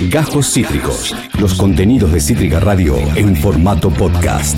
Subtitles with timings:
[0.00, 1.16] Gajos Cítricos.
[1.40, 4.54] Los contenidos de Cítrica Radio en formato podcast.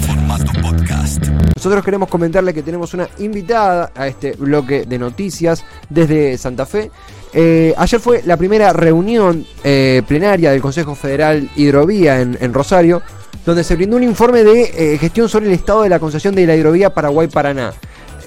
[1.57, 6.90] Nosotros queremos comentarle que tenemos una invitada a este bloque de noticias desde Santa Fe.
[7.32, 13.00] Eh, ayer fue la primera reunión eh, plenaria del Consejo Federal Hidrovía en, Rosario,
[13.46, 16.46] donde se brindó un informe de eh, gestión sobre el estado de la concesión de
[16.46, 17.75] la hidrovía Paraguay-Paraná.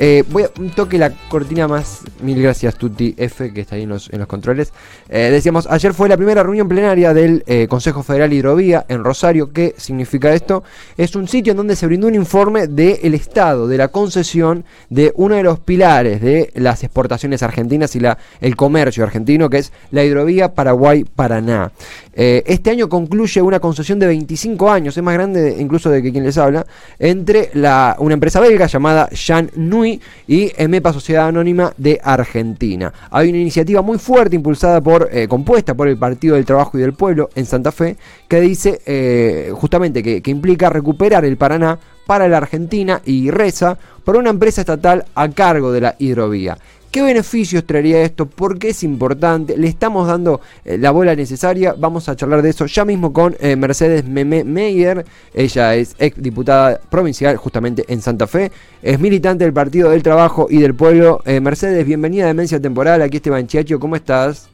[0.04, 2.00] Eh, voy a un toque la cortina más.
[2.24, 4.74] Mil gracias, Tuti F, que está ahí en los, controles.
[5.08, 9.54] Eh, decíamos, ayer fue la primera reunión plenaria del eh, Consejo Federal Hidrovía en Rosario.
[9.54, 10.64] ¿Qué significa esto?
[10.98, 15.14] Es un sitio en donde se brindó un informe del estado de la concesión de
[15.18, 19.72] uno de los pilares de las exportaciones argentinas y la, el comercio argentino, que es
[19.92, 21.74] la hidrovía Paraguay-Paraná.
[22.16, 26.24] este año concluye una concesión de 25 años, es más grande incluso de que quien
[26.24, 26.66] les habla,
[26.98, 29.91] entre la, una empresa belga llamada Jean Nui
[30.28, 32.94] y EMEPA Sociedad Anónima de Argentina.
[33.10, 36.82] Hay una iniciativa muy fuerte impulsada por, eh, compuesta por el Partido del Trabajo y
[36.82, 41.80] del Pueblo en Santa Fe, que dice eh, justamente que, que implica recuperar el Paraná
[42.06, 46.58] para la Argentina y reza por una empresa estatal a cargo de la hidrovía.
[46.92, 48.26] ¿Qué beneficios traería esto?
[48.26, 49.58] ¿Por qué es importante?
[49.58, 51.74] ¿Le estamos dando eh, la bola necesaria?
[51.78, 55.06] Vamos a charlar de eso ya mismo con eh, Mercedes Meme Meyer.
[55.34, 58.52] Ella es ex diputada provincial justamente en Santa Fe.
[58.82, 61.22] Es militante del Partido del Trabajo y del Pueblo.
[61.26, 63.02] Eh, Mercedes, bienvenida a Demencia Temporal.
[63.02, 64.50] Aquí Esteban Chiacho, ¿cómo estás?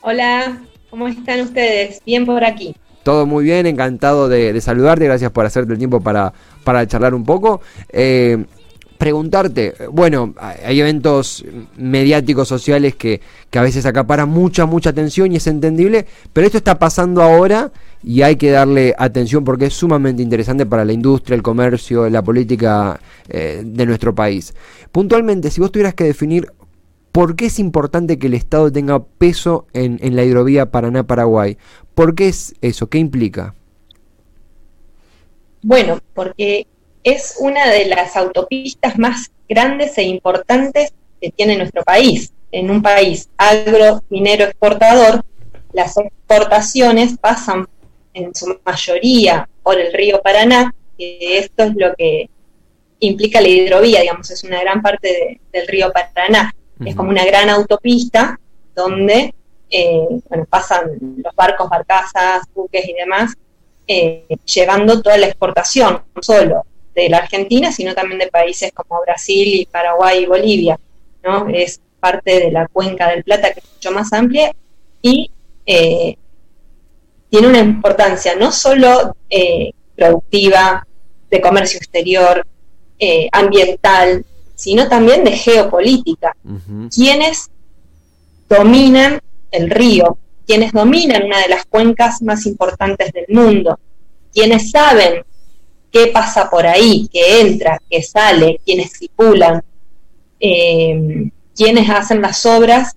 [0.00, 2.02] Hola, ¿cómo están ustedes?
[2.04, 2.74] Bien por aquí.
[3.04, 6.32] Todo muy bien, encantado de, saludarte, gracias por hacerte el tiempo para,
[6.64, 7.60] para charlar un poco
[9.00, 11.42] preguntarte, bueno, hay eventos
[11.78, 16.58] mediáticos sociales que, que, a veces acaparan mucha, mucha atención y es entendible, pero esto
[16.58, 17.72] está pasando ahora
[18.04, 22.22] y hay que darle atención porque es sumamente interesante para la industria, el comercio, la
[22.22, 24.54] política eh, de nuestro país.
[24.92, 26.52] Puntualmente, si vos tuvieras que definir
[27.10, 31.56] por qué es importante que el Estado tenga peso en, en la hidrovía Paraná-Paraguay,
[31.94, 32.90] ¿por qué es eso?
[32.90, 33.54] ¿Qué implica?
[35.62, 36.66] Bueno, porque
[37.04, 42.32] es una de las autopistas más grandes e importantes que tiene nuestro país.
[42.52, 45.24] En un país agro, minero, exportador,
[45.72, 47.68] las exportaciones pasan
[48.12, 52.28] en su mayoría por el río Paraná, que esto es lo que
[52.98, 56.52] implica la hidrovía, digamos, es una gran parte del río Paraná.
[56.84, 58.40] Es como una gran autopista
[58.74, 59.34] donde
[59.70, 60.06] eh,
[60.48, 63.34] pasan los barcos, barcazas, buques y demás,
[63.86, 66.64] eh, llevando toda la exportación, no solo
[66.94, 70.78] de la Argentina, sino también de países como Brasil y Paraguay y Bolivia.
[71.22, 71.48] ¿no?
[71.48, 74.52] Es parte de la cuenca del Plata, que es mucho más amplia,
[75.02, 75.30] y
[75.66, 76.16] eh,
[77.28, 80.86] tiene una importancia no solo eh, productiva,
[81.30, 82.44] de comercio exterior,
[82.98, 84.24] eh, ambiental,
[84.56, 86.36] sino también de geopolítica.
[86.92, 87.48] Quienes
[88.48, 89.20] dominan
[89.52, 93.78] el río, quienes dominan una de las cuencas más importantes del mundo,
[94.32, 95.24] quienes saben
[95.90, 99.62] qué pasa por ahí, qué entra, qué sale, quiénes circulan,
[100.38, 102.96] eh, quiénes hacen las obras,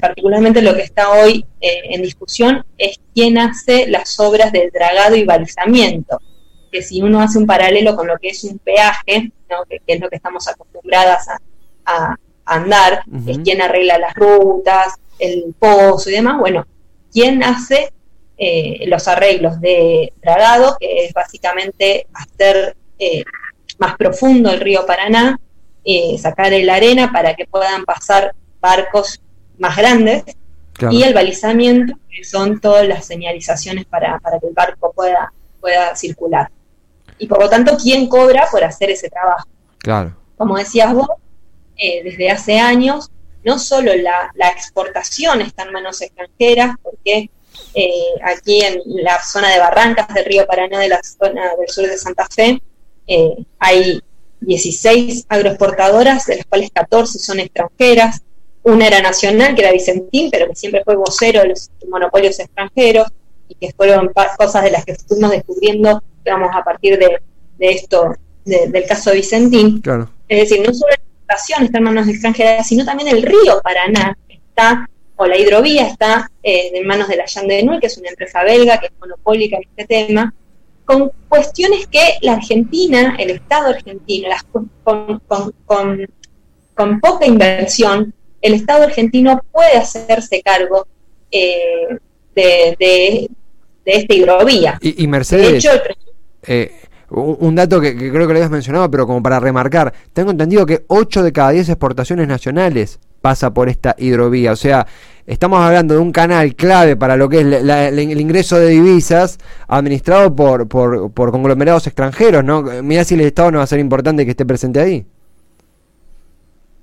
[0.00, 5.16] particularmente lo que está hoy eh, en discusión es quién hace las obras del dragado
[5.16, 6.20] y balizamiento,
[6.70, 9.32] que si uno hace un paralelo con lo que es un peaje,
[9.68, 11.26] que, es lo que estamos acostumbradas
[11.84, 16.66] a, andar, es quién arregla las rutas, el pozo y demás, bueno,
[17.12, 17.92] quién hace
[18.44, 23.22] eh, los arreglos de dragado, que es básicamente hacer eh,
[23.78, 25.38] más profundo el río Paraná,
[25.84, 29.22] eh, sacar la arena para que puedan pasar barcos
[29.58, 30.24] más grandes,
[30.90, 36.50] y el balizamiento, que son todas las señalizaciones para, que el barco pueda, pueda circular.
[37.18, 39.46] Y por lo tanto, ¿quién cobra por hacer ese trabajo?
[39.78, 40.16] Claro.
[40.36, 41.06] Como decías vos,
[41.76, 43.08] desde hace años,
[43.44, 47.30] no solo la, la exportación está en manos extranjeras, porque
[47.74, 47.90] eh,
[48.22, 51.96] aquí en la zona de Barrancas del río Paraná, de la zona del sur de
[51.96, 52.60] Santa Fe,
[53.06, 54.00] eh, hay
[54.40, 58.22] 16 agroexportadoras, de las cuales 14 son extranjeras.
[58.62, 63.08] Una era nacional, que era Vicentín, pero que siempre fue vocero de los monopolios extranjeros
[63.48, 67.20] y que fueron cosas de las que fuimos descubriendo, digamos, a partir de,
[67.58, 68.14] esto,
[68.44, 69.82] del caso de Vicentín.
[70.28, 74.16] Es decir, no solo la exportación está en manos extranjeras, sino también el río Paraná
[74.28, 74.88] está
[75.26, 78.86] la hidrovía está eh, en manos de la Yandenul, que es una empresa belga que
[78.86, 80.34] es monopólica en este tema,
[80.84, 84.28] con cuestiones que la Argentina, el Estado argentino,
[84.82, 85.20] con,
[86.74, 90.86] con, poca inversión, el Estado argentino puede hacerse cargo
[91.30, 91.98] eh,
[92.34, 93.30] de, de,
[93.84, 94.78] esta hidrovía.
[94.80, 95.64] Y, Mercedes,
[96.46, 96.72] eh,
[97.10, 100.66] un dato que, que, creo que lo habías mencionado, pero como para remarcar, tengo entendido
[100.66, 104.52] que 8 de cada 10 exportaciones nacionales pasa por esta hidrovía.
[104.52, 104.86] O sea,
[105.26, 109.38] estamos hablando de un canal clave para lo que es el ingreso de divisas
[109.68, 112.62] administrado por, por, por conglomerados extranjeros, ¿no?
[112.82, 115.06] Mira si el Estado no va a ser importante que esté presente ahí.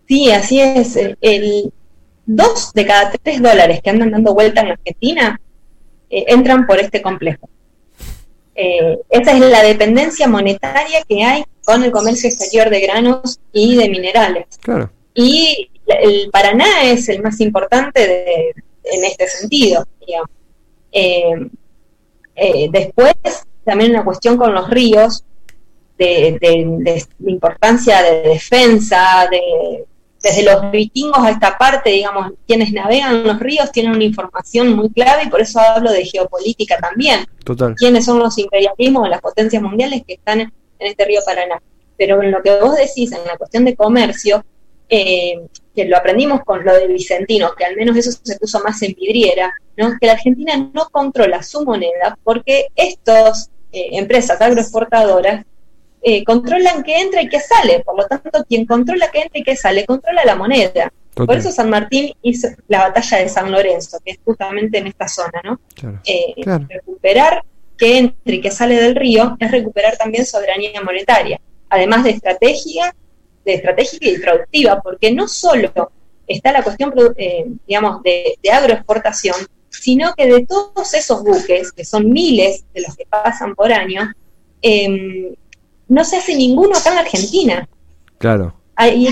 [0.08, 0.98] Sí, así es.
[1.22, 1.72] El,
[2.26, 5.42] dos de cada tres dólares que andan dando vuelta en Argentina
[6.10, 7.50] eh, entran por este complejo.
[8.54, 13.76] Eh, esa es la dependencia monetaria que hay con el comercio exterior de granos y
[13.76, 14.46] de minerales.
[15.16, 18.54] Y el Paraná es el más importante
[18.84, 19.86] en este sentido.
[20.92, 23.14] Eh, después,
[23.64, 25.24] también una cuestión con los ríos,
[25.98, 29.86] de, de importancia de defensa, de
[30.22, 34.90] desde los vikingos a esta parte, digamos, quienes navegan los ríos tienen una información muy
[34.90, 37.26] clave y por eso hablo de geopolítica también.
[37.44, 37.74] Total.
[37.76, 41.62] ¿Quiénes son los imperialismos o las potencias mundiales que están en este río Paraná?
[41.98, 44.44] Pero en lo que vos decís, en la cuestión de comercio,
[44.90, 48.82] eh, que lo aprendimos con lo de Vicentino, que al menos eso se puso más
[48.82, 49.94] en vidriera, ¿no?
[50.00, 55.46] que la Argentina no controla su moneda porque estas eh, empresas agroexportadoras
[56.02, 57.82] eh, controlan qué entra y qué sale.
[57.82, 60.92] Por lo tanto, quien controla qué entra y qué sale, controla la moneda.
[61.14, 65.08] Por eso San Martín hizo la batalla de San Lorenzo, que es justamente en esta
[65.08, 65.60] zona, ¿no?
[66.06, 66.34] Eh,
[66.70, 67.44] recuperar
[67.78, 71.40] qué entra y qué sale del río es recuperar también soberanía monetaria,
[71.70, 72.96] además de estrategia,
[73.56, 75.92] estratégica y productiva, porque no solo
[76.28, 79.36] está la cuestión, eh, digamos, de, de agroexportación,
[79.70, 84.12] sino que de todos esos buques, que son miles de los que pasan por año,
[84.62, 85.36] eh,
[85.88, 87.68] no se hace ninguno acá en la Argentina.
[88.18, 88.54] Claro.
[88.76, 89.08] Hay,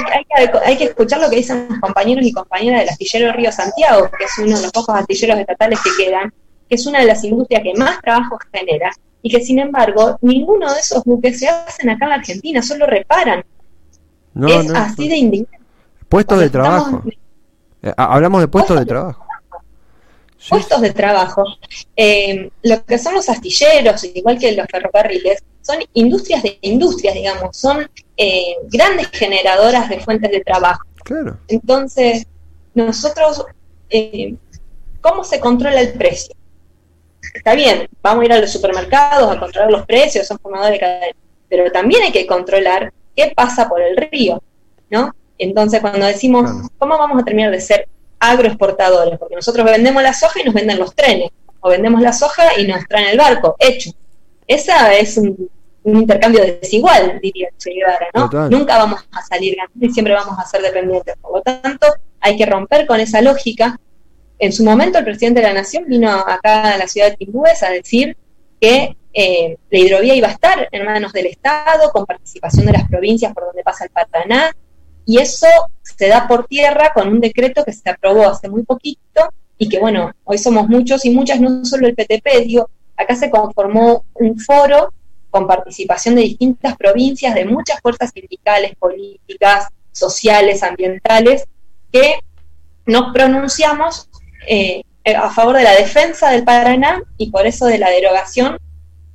[0.63, 4.23] hay, que, escuchar lo que dicen los compañeros y compañeras del astillero Río Santiago, que
[4.23, 6.33] es uno de los pocos astilleros estatales que quedan,
[6.69, 8.91] que es una de las industrias que más trabajo genera,
[9.21, 12.85] y que sin embargo ninguno de esos buques se hacen acá en la Argentina, solo
[12.85, 13.43] reparan.
[14.37, 15.59] No, es así de indignante.
[16.07, 17.03] Puestos de trabajo.
[17.81, 19.27] Eh, hablamos de puestos de trabajo
[20.49, 21.43] puestos de trabajo.
[21.95, 27.57] Eh, lo que son los astilleros, igual que los ferrocarriles, son industrias de industrias, digamos,
[27.57, 30.83] son eh, grandes generadoras de fuentes de trabajo.
[31.03, 31.37] Claro.
[31.47, 32.25] Entonces,
[32.73, 33.45] nosotros,
[33.89, 34.35] eh,
[35.01, 36.35] ¿cómo se controla el precio?
[37.33, 40.79] Está bien, vamos a ir a los supermercados a controlar los precios, son formadores de
[40.79, 41.17] cadena,
[41.49, 44.41] pero también hay que controlar qué pasa por el río,
[44.89, 45.13] ¿no?
[45.37, 47.87] Entonces, cuando decimos, ¿cómo vamos a terminar de ser
[48.19, 51.29] agroexportadores, porque nosotros vendemos la soja y nos venden los trenes,
[51.59, 53.91] o vendemos la soja y nos traen el barco, hecho.
[54.45, 55.49] Esa es un,
[55.83, 57.71] intercambio desigual, diría Che
[58.13, 58.49] ¿no?
[58.49, 61.15] Nunca vamos a salir ganando y siempre vamos a ser dependientes.
[61.21, 61.87] Por lo tanto,
[62.19, 63.79] hay que romper con esa lógica.
[64.37, 67.63] En su momento, el presidente de la Nación vino acá a la ciudad de Timbúes
[67.63, 68.17] a decir
[68.59, 72.87] que eh, la hidrovía iba a estar en manos del Estado, con participación de las
[72.87, 74.55] provincias por donde pasa el Paraná,
[75.07, 75.47] y eso
[75.81, 79.79] se da por tierra con un decreto que se aprobó hace muy poquito y que,
[79.79, 84.37] bueno, hoy somos muchos y muchas, no solo el PTP, digo, acá se conformó un
[84.37, 84.93] foro
[85.31, 91.45] con participación de distintas provincias, de muchas fuerzas sindicales, políticas, sociales, ambientales,
[91.91, 92.19] que
[92.85, 94.11] nos pronunciamos
[94.47, 98.59] eh, a favor de la defensa del Paraná y por eso de la derogación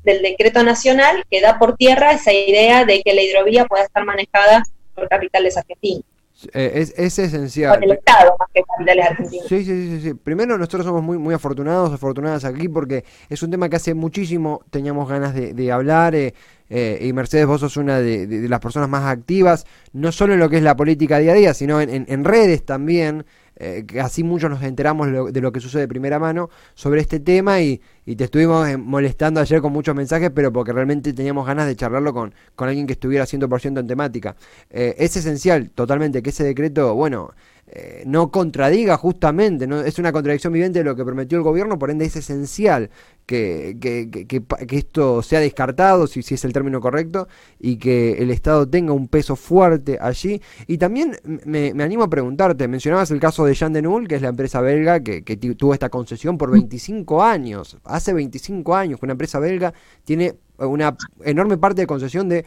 [0.04, 4.04] del decreto nacional que da por tierra esa idea de que la hidrovía pueda estar
[4.04, 4.62] manejada
[4.94, 6.04] por capitales argentinos.
[6.52, 7.74] Eh, es, es, esencial.
[7.74, 9.46] Por el Estado más que capitales argentinos.
[9.48, 10.14] Sí, sí, sí, sí.
[10.14, 14.62] Primero, nosotros somos muy, muy afortunados, afortunadas aquí, porque es un tema que hace muchísimo
[14.70, 16.14] teníamos ganas de, hablar.
[16.14, 16.34] Eh,
[16.68, 20.48] eh, y Mercedes, vos sos una de, las personas más activas, no solo en lo
[20.48, 23.24] que es la política día a día, sino en, en redes también.
[23.64, 27.20] Eh, que así muchos nos enteramos de lo que sucede de primera mano sobre este
[27.20, 27.80] tema y,
[28.16, 32.12] te estuvimos eh, molestando ayer con muchos mensajes, pero porque realmente teníamos ganas de charlarlo
[32.12, 34.34] con, con alguien que estuviera 100% en temática.
[34.68, 37.34] Eh, es esencial totalmente que ese decreto, bueno,
[37.74, 39.80] eh, no contradiga justamente, ¿no?
[39.80, 42.90] es una contradicción viviente de lo que prometió el gobierno, por ende es esencial
[43.24, 48.68] que, que, esto sea descartado, si, si, es el término correcto, y que el Estado
[48.68, 50.42] tenga un peso fuerte allí.
[50.66, 54.28] Y también me, animo a preguntarte, mencionabas el caso de Jean Denul, que es la
[54.28, 55.22] empresa belga que,
[55.56, 59.72] tuvo esta concesión por 25 años, hace 25 años que una empresa belga
[60.04, 62.44] tiene una enorme parte de concesión de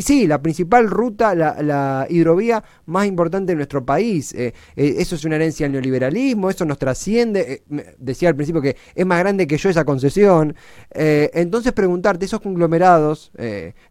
[0.00, 4.32] sí, la principal ruta, la, hidrovía más importante de nuestro país.
[4.32, 7.62] Eh, eh, eso es una herencia del neoliberalismo, eso nos trasciende.
[7.70, 10.54] Eh, decía al principio que es más grande que yo esa concesión.
[10.94, 13.32] entonces preguntarte, esos conglomerados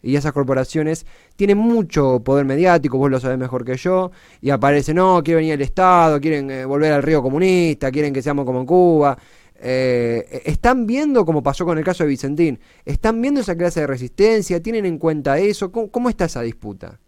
[0.02, 1.06] y esas corporaciones
[1.36, 5.54] tienen mucho poder mediático, vos lo sabés mejor que yo, y aparece, no, quiere venir
[5.54, 9.18] el Estado, quieren volver al río comunista, quieren que seamos como en Cuba.
[9.64, 13.88] Eh, ¿Están viendo, como pasó con el caso de Vicentín, están viendo esa clase de
[13.88, 14.62] resistencia?
[14.62, 15.72] ¿Tienen en cuenta eso?
[15.72, 17.00] ¿Cómo, está esa disputa?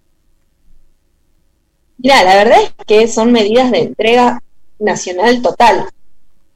[1.98, 4.43] Mira, la verdad es que son medidas de entrega
[4.77, 5.88] nacional total,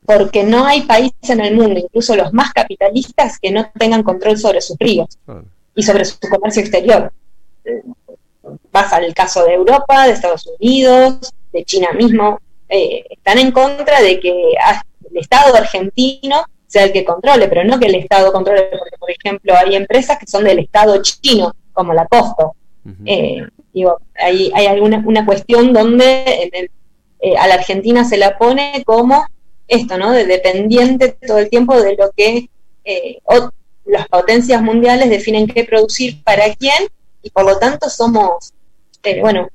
[0.06, 4.38] porque no hay país en el mundo, incluso los más capitalistas, que no tengan control
[4.38, 5.18] sobre sus ríos
[5.74, 7.12] y sobre su comercio exterior.
[8.70, 12.40] Pasa el caso de Europa, de Estados Unidos, de China mismo,
[12.70, 17.80] eh, están en contra de que el Estado argentino sea el que controle, pero no
[17.80, 21.94] que el Estado controle, porque por ejemplo hay empresas que son del Estado chino, como
[21.94, 22.56] la Costo.
[23.06, 23.42] Eh,
[23.74, 26.70] digo, hay, hay alguna una cuestión donde
[27.20, 29.26] eh, a la Argentina se la pone como
[29.68, 30.12] esto, ¿no?
[30.12, 32.50] De dependiente todo el tiempo de lo que
[33.86, 36.88] las potencias mundiales definen qué producir para quién,
[37.22, 38.54] y por lo tanto somos,
[39.22, 39.50] bueno,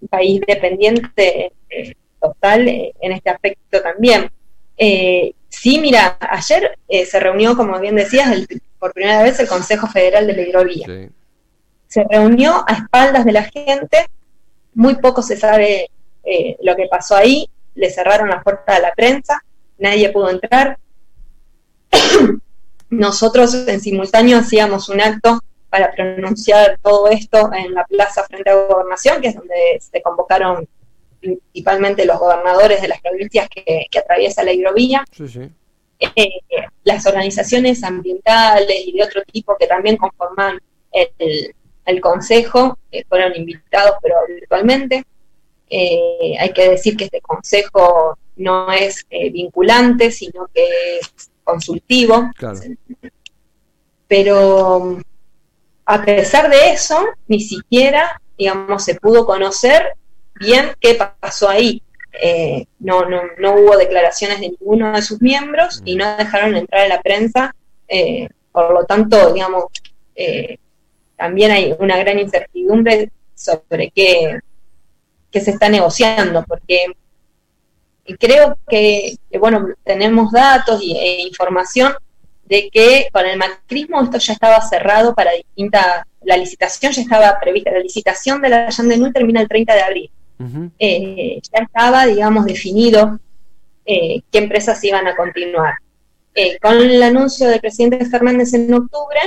[0.00, 1.52] un país dependiente
[2.22, 4.30] total eh, en este aspecto también.
[4.78, 8.46] Eh, sí, mira, ayer eh, se reunió, como bien decías,
[8.78, 11.10] por primera vez el Consejo Federal de la Hidrovía.
[11.88, 14.06] Se reunió a espaldas de la gente,
[14.74, 15.90] muy poco se sabe
[16.60, 19.44] lo que pasó ahí, le cerraron la puerta a la prensa,
[19.78, 20.78] nadie pudo entrar.
[22.90, 28.54] Nosotros en simultáneo hacíamos un acto para pronunciar todo esto en la plaza frente a
[28.54, 30.66] la gobernación, que es donde se convocaron
[31.22, 35.04] principalmente los gobernadores de las provincias que, atraviesa la hidrovía,
[36.16, 36.28] eh,
[36.84, 40.58] las organizaciones ambientales y de otro tipo que también conforman
[40.92, 42.76] el, consejo,
[43.08, 45.04] fueron invitados pero virtualmente.
[45.70, 52.30] Eh, hay que decir que este consejo no es eh, vinculante, sino que es consultivo.
[54.06, 54.98] Pero
[55.86, 56.98] a pesar de eso,
[57.28, 59.94] ni siquiera, digamos, se pudo conocer
[60.42, 61.82] bien qué pasó ahí.
[62.12, 66.82] Eh, no, no, no hubo declaraciones de ninguno de sus miembros y no dejaron entrar
[66.82, 67.54] a la prensa.
[67.88, 69.64] Eh, por lo tanto, digamos,
[70.14, 70.58] eh,
[71.16, 74.40] también hay una gran incertidumbre sobre qué,
[75.30, 76.86] qué se está negociando, porque
[78.18, 81.94] creo que, bueno, tenemos datos y, e información
[82.44, 87.38] de que con el macrismo esto ya estaba cerrado para distintas, la licitación ya estaba
[87.40, 90.10] prevista, la licitación de la Yandenul termina el 30 de abril.
[90.78, 93.18] Eh, ya estaba, digamos, definido
[93.84, 95.74] eh, qué empresas iban a continuar.
[96.34, 99.20] Eh, con el anuncio del presidente Fernández en octubre,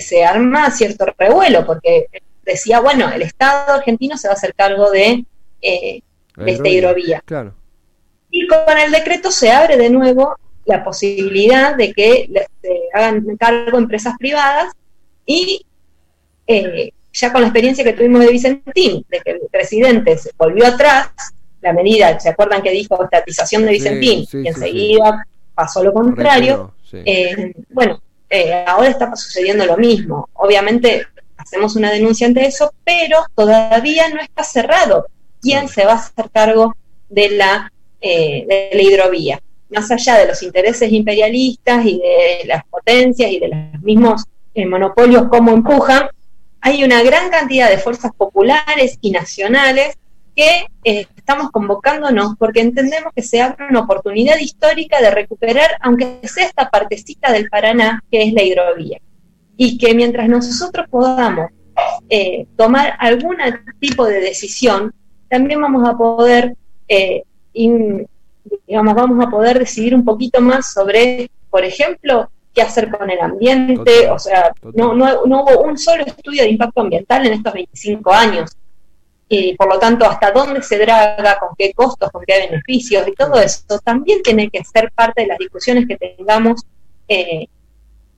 [0.00, 2.06] se arma cierto revuelo, porque
[2.44, 5.24] decía, bueno, el Estado argentino se va a hacer cargo de,
[5.60, 7.22] esta hidrovía.
[8.30, 12.30] Y con el decreto se abre de nuevo la posibilidad de que
[12.62, 14.72] se hagan cargo empresas privadas
[15.26, 15.66] y
[17.12, 21.10] ya con la experiencia que tuvimos de Vicentín, de que el presidente se volvió atrás,
[21.60, 24.26] la medida, ¿se acuerdan que dijo estatización de Vicentín?
[24.32, 26.74] y enseguida pasó lo contrario.
[26.92, 30.28] Eh, bueno, eh, ahora está sucediendo lo mismo.
[30.34, 35.06] Obviamente hacemos una denuncia ante eso, pero todavía no está cerrado
[35.40, 36.74] quién se va a hacer cargo
[37.08, 39.40] de la, eh, de la hidrovía.
[39.70, 45.28] Más allá de los intereses imperialistas y de las potencias y de los mismos monopolios,
[45.30, 46.08] cómo empujan,
[46.62, 49.98] hay una gran cantidad de fuerzas populares y nacionales
[50.34, 56.20] que eh, estamos convocándonos porque entendemos que se abre una oportunidad histórica de recuperar, aunque
[56.22, 58.98] sea esta partecita del Paraná, que es la hidrovía.
[59.56, 61.50] Y que mientras nosotros podamos
[62.08, 63.36] eh, tomar algún
[63.80, 64.94] tipo de decisión,
[65.28, 66.54] también vamos a poder,
[66.88, 73.08] eh, digamos, vamos a poder decidir un poquito más sobre, por ejemplo, qué hacer con
[73.10, 77.34] el ambiente, o sea, no, no, no, hubo un solo estudio de impacto ambiental en
[77.34, 78.50] estos 25 años.
[79.28, 83.12] Y por lo tanto, hasta dónde se draga, con qué costos, con qué beneficios, y
[83.12, 86.62] todo eso también tiene que ser parte de las discusiones que tengamos
[87.08, 87.46] eh,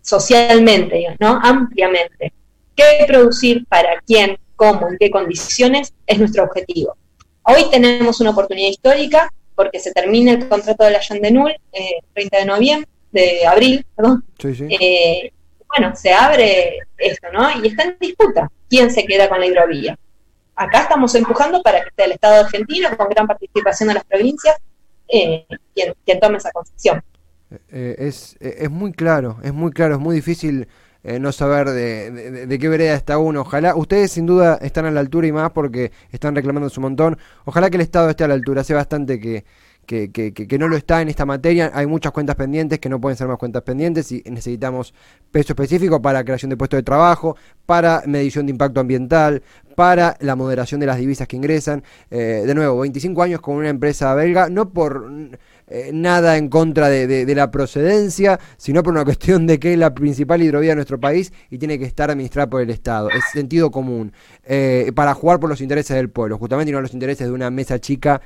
[0.02, 1.38] socialmente, ¿no?
[1.40, 2.32] Ampliamente.
[2.74, 6.96] ¿Qué producir, para quién, cómo, en qué condiciones es nuestro objetivo?
[7.44, 12.38] Hoy tenemos una oportunidad histórica porque se termina el contrato de la Yandenul eh, 30
[12.38, 15.32] de noviembre de abril, perdón, eh,
[15.68, 17.48] bueno, se abre esto, ¿no?
[17.62, 19.96] Y está en disputa quién se queda con la hidrovía.
[20.56, 24.56] Acá estamos empujando para que esté el Estado argentino, con gran participación de las provincias,
[25.08, 27.02] eh, quien, tome esa concesión.
[27.70, 30.68] Eh, es, es muy claro, es muy claro, es muy difícil
[31.20, 33.42] no saber de, de, qué vereda está uno.
[33.42, 37.18] Ojalá, ustedes sin duda están a la altura y más porque están reclamando su montón.
[37.44, 38.62] Ojalá que el Estado esté a la altura.
[38.62, 39.44] Hace bastante que,
[39.84, 41.70] que, que, que, no lo está en esta materia.
[41.74, 44.94] Hay muchas cuentas pendientes que no pueden ser más cuentas pendientes y necesitamos
[45.30, 47.36] peso específico para creación de puestos de trabajo,
[47.66, 49.42] para medición de impacto ambiental,
[49.74, 51.82] para la moderación de las divisas que ingresan.
[52.10, 55.10] Eh, de nuevo, 25 años con una empresa belga, no por
[55.66, 59.94] eh, nada en contra de, la procedencia, sino por una cuestión de que es la
[59.94, 63.10] principal hidrovía de nuestro país y tiene que estar administrada por el Estado.
[63.10, 64.12] Es sentido común,
[64.44, 67.50] eh, para jugar por los intereses del pueblo, justamente y no los intereses de una
[67.50, 68.20] mesa chica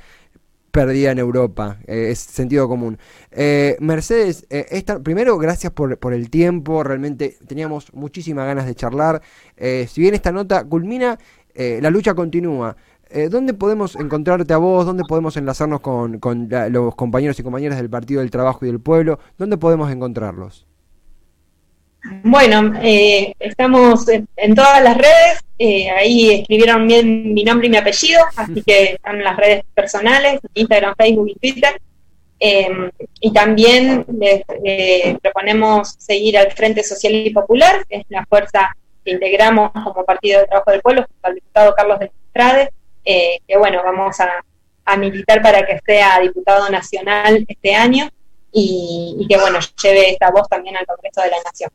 [0.71, 2.97] perdida en Europa, eh, es sentido común.
[3.31, 9.21] Eh, Mercedes, esta, primero gracias por, por, el tiempo, realmente teníamos muchísimas ganas de charlar.
[9.57, 11.17] si bien esta nota culmina,
[11.55, 12.75] la lucha continúa.
[13.29, 14.85] ¿Dónde podemos encontrarte a vos?
[14.85, 18.79] ¿Dónde podemos enlazarnos con, con los compañeros y compañeras del Partido del Trabajo y del
[18.79, 19.19] Pueblo?
[19.37, 20.68] ¿Dónde podemos encontrarlos?
[22.23, 27.77] Bueno, eh, estamos en, todas las redes, eh, ahí escribieron bien mi nombre y mi
[27.77, 31.81] apellido, así que están las redes personales, Instagram, Facebook y Twitter.
[32.41, 32.89] Em,
[33.19, 34.43] y también les
[35.21, 40.39] proponemos seguir al Frente Social y Popular, que es la fuerza que integramos como Partido
[40.39, 42.71] de Trabajo del Pueblo, junto al diputado Carlos de Estrade,
[43.05, 44.43] eh, que bueno, vamos a,
[44.97, 48.09] militar para que sea diputado nacional este año
[48.51, 51.69] y que bueno, lleve esta voz también al Congreso de la Nación.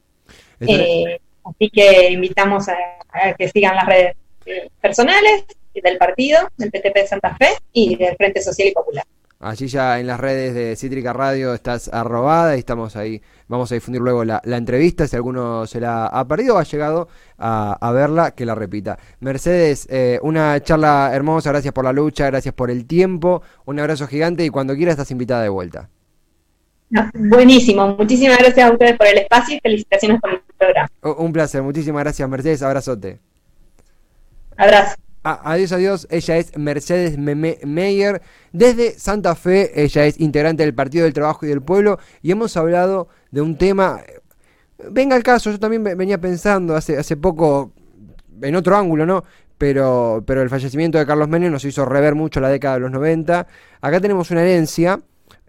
[0.66, 4.16] Eh, así que invitamos a, que sigan las redes
[4.46, 5.44] eh, personales
[5.74, 9.04] del partido, del PTP de Santa Fe y del Frente Social y Popular.
[9.40, 13.20] Allí ya en las redes de Cítrica Radio estás arrobada y estamos ahí.
[13.46, 15.06] Vamos a difundir luego la, entrevista.
[15.06, 18.98] Si alguno se la ha perdido o ha llegado a, verla, que la repita.
[19.20, 21.50] Mercedes, eh, una charla hermosa.
[21.50, 23.42] Gracias por la lucha, gracias por el tiempo.
[23.66, 25.90] Un abrazo gigante y cuando quieras estás invitada de vuelta.
[27.14, 27.96] Buenísimo.
[27.96, 30.40] Muchísimas gracias a ustedes por el espacio y felicitaciones por el
[31.02, 33.18] un placer, muchísimas gracias Mercedes, abrazote.
[34.56, 34.94] Abrazo.
[35.22, 36.06] adiós, adiós.
[36.10, 38.22] Ella es Mercedes Meyer
[38.52, 39.82] desde Santa Fe.
[39.82, 41.98] Ella es integrante del Partido del Trabajo y del Pueblo.
[42.22, 44.00] Y hemos hablado de un tema.
[44.90, 47.72] Venga al caso, yo también venía pensando hace, hace poco,
[48.42, 49.24] en otro ángulo, ¿no?
[49.56, 52.90] Pero, pero el fallecimiento de Carlos Menem nos hizo rever mucho la década de los
[52.90, 53.46] 90.
[53.80, 55.00] Acá tenemos una herencia.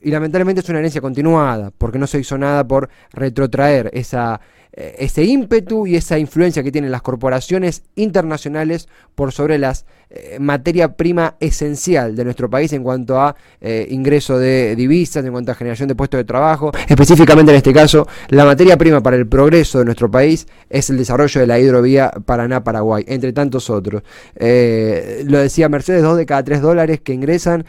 [0.05, 4.39] Y lamentablemente es una herencia continuada, porque no se hizo nada por retrotraer esa,
[4.75, 9.73] ese ímpetu y esa influencia que tienen las corporaciones internacionales por sobre la
[10.09, 15.31] eh, materia prima esencial de nuestro país en cuanto a eh, ingreso de divisas, en
[15.31, 16.71] cuanto a generación de puestos de trabajo.
[16.87, 20.97] Específicamente en este caso, la materia prima para el progreso de nuestro país es el
[20.97, 24.03] desarrollo de la hidrovía Paraná-Paraguay, entre tantos otros.
[24.35, 27.65] lo decía Mercedes, dos de cada tres dólares que ingresan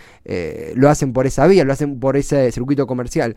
[0.74, 3.36] lo hacen por esa vía, lo hacen por ese circuito comercial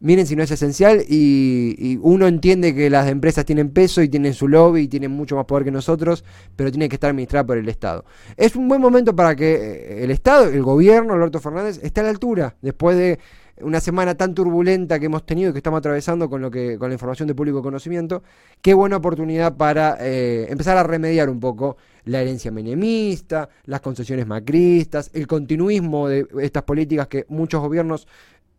[0.00, 4.34] miren si no es esencial y, uno entiende que las empresas tienen peso y tienen
[4.34, 6.24] su lobby y tienen mucho más poder que nosotros,
[6.56, 8.04] pero tiene que estar administrada por el Estado.
[8.36, 12.04] Es un buen momento para que eh, el Estado, el gobierno, Alberto Fernández, esté a
[12.04, 13.18] la altura después de
[13.62, 16.88] una semana tan turbulenta que hemos tenido y que estamos atravesando con lo que con
[16.88, 18.22] la información de público conocimiento,
[18.62, 24.26] qué buena oportunidad para eh, empezar a remediar un poco la herencia menemista, las concesiones
[24.26, 28.06] macristas, el continuismo de estas políticas que muchos gobiernos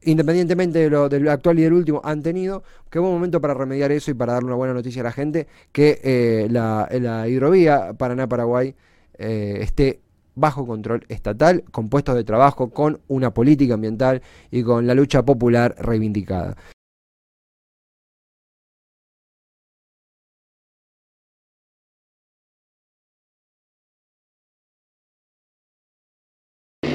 [0.04, 3.92] independientemente de lo, del actual y del último, han tenido, qué buen momento para remediar
[3.92, 6.88] eso y para darle una buena noticia a la gente, que eh, la,
[7.28, 8.76] hidrovía Paraná-Paraguay
[9.18, 10.02] eh, esté
[10.36, 15.24] bajo control estatal, con puestos de trabajo, con una política ambiental y con la lucha
[15.24, 16.56] popular reivindicada.